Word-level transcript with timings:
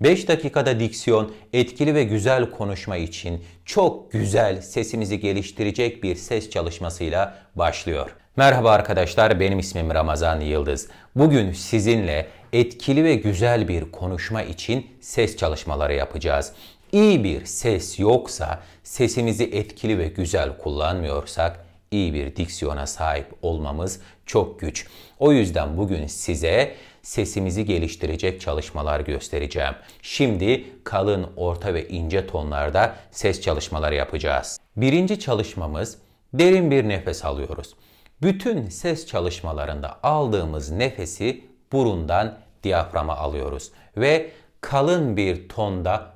5 0.00 0.28
dakikada 0.28 0.80
diksiyon, 0.80 1.32
etkili 1.52 1.94
ve 1.94 2.04
güzel 2.04 2.50
konuşma 2.50 2.96
için 2.96 3.44
çok 3.64 4.12
güzel 4.12 4.62
sesimizi 4.62 5.20
geliştirecek 5.20 6.02
bir 6.02 6.16
ses 6.16 6.50
çalışmasıyla 6.50 7.34
başlıyor. 7.54 8.16
Merhaba 8.36 8.70
arkadaşlar, 8.70 9.40
benim 9.40 9.58
ismim 9.58 9.90
Ramazan 9.90 10.40
Yıldız. 10.40 10.88
Bugün 11.14 11.52
sizinle 11.52 12.26
etkili 12.52 13.04
ve 13.04 13.14
güzel 13.14 13.68
bir 13.68 13.92
konuşma 13.92 14.42
için 14.42 14.86
ses 15.00 15.36
çalışmaları 15.36 15.94
yapacağız. 15.94 16.52
İyi 16.92 17.24
bir 17.24 17.44
ses 17.44 17.98
yoksa, 17.98 18.62
sesimizi 18.82 19.44
etkili 19.44 19.98
ve 19.98 20.08
güzel 20.08 20.58
kullanmıyorsak 20.58 21.66
iyi 21.90 22.14
bir 22.14 22.36
diksiyona 22.36 22.86
sahip 22.86 23.26
olmamız 23.42 24.00
çok 24.26 24.60
güç. 24.60 24.86
O 25.18 25.32
yüzden 25.32 25.76
bugün 25.76 26.06
size 26.06 26.74
sesimizi 27.06 27.64
geliştirecek 27.64 28.40
çalışmalar 28.40 29.00
göstereceğim. 29.00 29.74
Şimdi 30.02 30.64
kalın, 30.84 31.26
orta 31.36 31.74
ve 31.74 31.88
ince 31.88 32.26
tonlarda 32.26 32.96
ses 33.10 33.40
çalışmaları 33.40 33.94
yapacağız. 33.94 34.58
Birinci 34.76 35.20
çalışmamız 35.20 35.98
derin 36.34 36.70
bir 36.70 36.88
nefes 36.88 37.24
alıyoruz. 37.24 37.74
Bütün 38.22 38.68
ses 38.68 39.06
çalışmalarında 39.06 39.98
aldığımız 40.02 40.70
nefesi 40.70 41.44
burundan 41.72 42.38
diyaframa 42.62 43.16
alıyoruz 43.16 43.70
ve 43.96 44.30
kalın 44.60 45.16
bir 45.16 45.48
tonda 45.48 46.15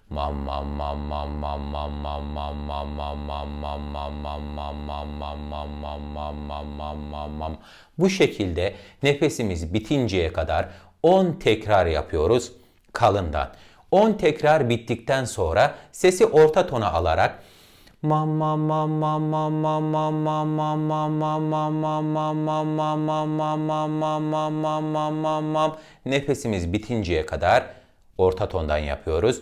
Bu 7.97 8.09
şekilde 8.09 8.73
nefesimiz 9.03 9.73
bitinceye 9.73 10.33
kadar 10.33 10.69
10 11.03 11.33
tekrar 11.33 11.85
yapıyoruz 11.85 12.51
kalından. 12.93 13.53
10 13.91 14.13
tekrar 14.13 14.69
bittikten 14.69 15.25
sonra 15.25 15.75
sesi 15.91 16.25
orta 16.25 16.67
tona 16.67 16.91
alarak 16.91 17.43
nefesimiz 26.05 26.73
bitinceye 26.73 27.25
kadar 27.25 27.65
orta 28.17 28.49
tondan 28.49 28.77
yapıyoruz. 28.77 29.41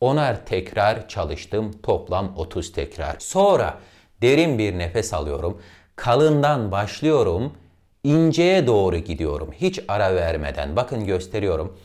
Onar 0.00 0.46
tekrar 0.46 1.08
çalıştım. 1.08 1.72
Toplam 1.82 2.32
30 2.36 2.72
tekrar. 2.72 3.16
Sonra 3.18 3.78
derin 4.22 4.58
bir 4.58 4.78
nefes 4.78 5.14
alıyorum. 5.14 5.60
Kalından 5.96 6.72
başlıyorum. 6.72 7.52
İnceye 8.04 8.66
doğru 8.66 8.96
gidiyorum. 8.96 9.52
Hiç 9.52 9.80
ara 9.88 10.14
vermeden. 10.14 10.76
Bakın 10.76 11.06
gösteriyorum. 11.06 11.78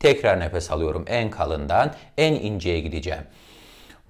Tekrar 0.00 0.40
nefes 0.40 0.70
alıyorum 0.70 1.04
en 1.06 1.30
kalından 1.30 1.92
en 2.18 2.32
inceye 2.34 2.80
gideceğim. 2.80 3.22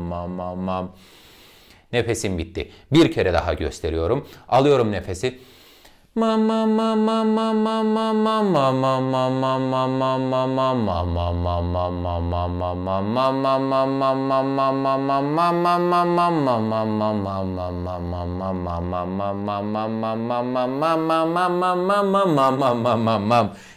mam 0.00 0.30
mam 0.36 0.58
mam 0.58 0.92
Nefesim 1.92 2.38
bitti. 2.38 2.70
Bir 2.92 3.12
kere 3.12 3.32
daha 3.32 3.54
gösteriyorum. 3.54 4.28
Alıyorum 4.48 4.92
nefesi. 4.92 5.38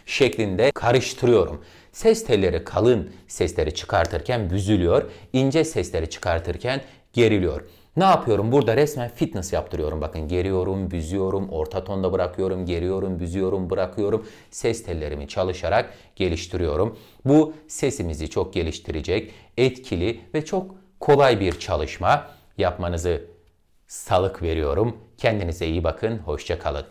Şeklinde 0.06 0.70
karıştırıyorum. 0.70 1.64
Ses 1.92 2.26
telleri 2.26 2.64
kalın 2.64 3.10
sesleri 3.28 3.74
çıkartırken 3.74 4.50
büzülüyor, 4.50 5.10
ince 5.32 5.64
sesleri 5.64 6.10
çıkartırken 6.10 6.80
geriliyor. 7.18 7.62
Ne 7.96 8.04
yapıyorum? 8.04 8.52
Burada 8.52 8.76
resmen 8.76 9.10
fitness 9.14 9.52
yaptırıyorum. 9.52 10.00
Bakın 10.00 10.28
geriyorum, 10.28 10.90
büzüyorum, 10.90 11.48
orta 11.48 11.84
tonda 11.84 12.12
bırakıyorum, 12.12 12.66
geriyorum, 12.66 13.20
büzüyorum, 13.20 13.70
bırakıyorum. 13.70 14.26
Ses 14.50 14.84
tellerimi 14.84 15.28
çalışarak 15.28 15.94
geliştiriyorum. 16.16 16.98
Bu 17.24 17.52
sesimizi 17.68 18.30
çok 18.30 18.54
geliştirecek, 18.54 19.32
etkili 19.56 20.20
ve 20.34 20.44
çok 20.44 20.74
kolay 21.00 21.40
bir 21.40 21.58
çalışma 21.58 22.26
yapmanızı 22.58 23.24
salık 23.86 24.42
veriyorum. 24.42 24.96
Kendinize 25.16 25.66
iyi 25.66 25.84
bakın, 25.84 26.18
hoşça 26.18 26.58
kalın. 26.58 26.84